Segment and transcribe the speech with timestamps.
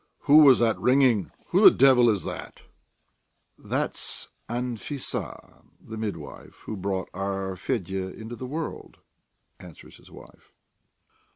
[0.21, 1.29] Who was that ringing?
[1.49, 2.61] Who the devil is that?"
[3.55, 8.97] "That's Anfissa, the midwife who brought our Fedya into the world,"
[9.59, 10.53] answers his wife.